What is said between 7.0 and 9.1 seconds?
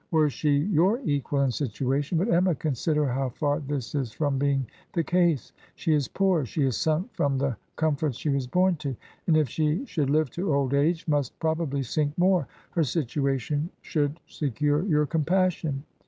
from the com forts she was bom to;